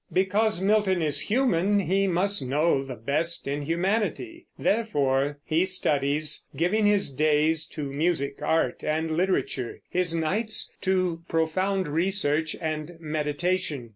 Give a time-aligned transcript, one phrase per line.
[0.11, 6.87] Because Milton is human he must know the best in humanity; therefore he studies, giving
[6.87, 13.89] his days to music, art, and literature, his nights to profound research and meditation.